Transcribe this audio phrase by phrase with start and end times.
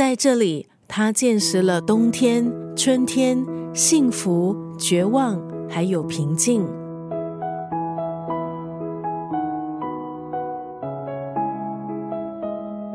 [0.00, 5.38] 在这里，他见识了冬天、春天、幸福、绝望，
[5.68, 6.66] 还有平静。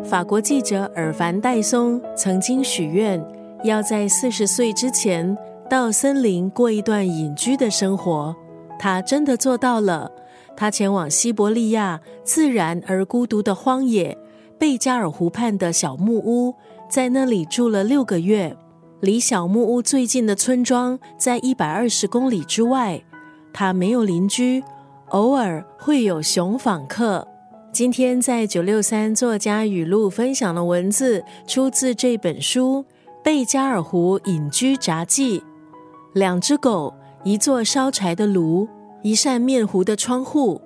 [0.04, 3.24] 法国记者尔凡戴松曾经许愿，
[3.64, 5.38] 要在四十岁之前
[5.70, 8.36] 到森林过一段隐居的生活。
[8.80, 10.12] 他真的做到了。
[10.58, 14.18] 他前往西伯利亚自然而孤独的荒野
[14.58, 16.56] 贝加尔湖畔的小木屋，
[16.96, 18.56] 在那里住了六个月。
[19.02, 23.04] 离小木屋最近的村庄在一百二十公里之外。
[23.52, 24.64] 他没有邻居，
[25.10, 27.28] 偶尔会有熊访客。
[27.74, 32.86] 今天在九六三作家语录分享的文字，出自这本书
[33.22, 35.40] 《贝加尔湖隐居札记》。
[36.14, 36.94] 两只狗，
[37.26, 38.70] 一座烧柴的炉，
[39.02, 40.62] 一扇面糊的窗户，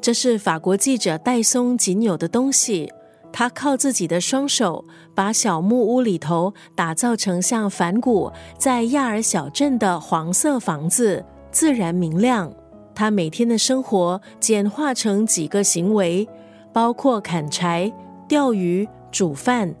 [0.00, 2.92] 这是法国记者戴松仅有的东西。
[3.32, 12.52] 他靠自己的双手，把小木屋里头打造成像梵谷在亚尔小镇的黄色房子，自然明亮。
[12.94, 16.28] 他每天的生活简化成几个行为。
[16.74, 17.92] 包括砍柴、
[18.26, 19.74] 钓鱼、煮饭，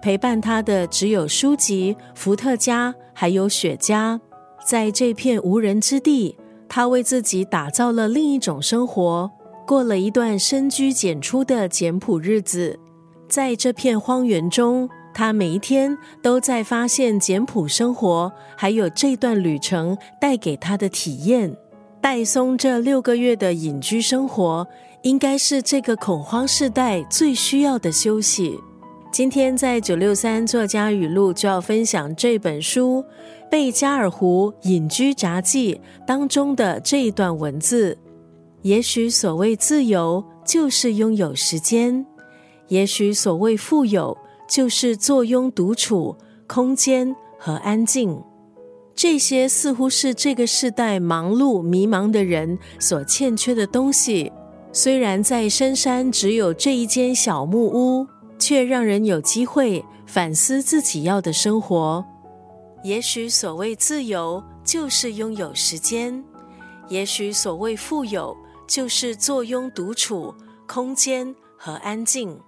[0.00, 4.20] 陪伴他的只有书籍、伏特加，还有雪茄。
[4.64, 9.28] 在这片无人之地，他为自己打造了另一种生活，
[9.66, 12.78] 过了一段深居简出的简朴日子。
[13.28, 21.56] 在这片荒原中，他每一天都在发现简朴生活，还有这段旅程带给他的体验。
[22.00, 24.66] 戴松这六个月的隐居生活。
[25.02, 28.58] 应该是这个恐慌时代最需要的休息。
[29.12, 33.02] 今天在九六三作家语录就要分享这本书
[33.48, 37.96] 《贝加尔湖隐居札记》当中的这一段文字。
[38.62, 42.04] 也许所谓自由，就是拥有时间；
[42.68, 44.16] 也许所谓富有，
[44.48, 46.16] 就是坐拥独处、
[46.46, 48.22] 空间和安静。
[48.94, 54.32] 这些似乎是这个时代忙碌迷茫的人所欠缺的东西。
[54.72, 58.06] 虽然在深山只有这一间小木屋，
[58.38, 62.04] 却让人有机会反思自己要的生活。
[62.84, 66.22] 也许所谓自由，就是拥有时间；
[66.88, 70.34] 也许所谓富有，就是坐拥独处、
[70.66, 72.38] 空间和安静。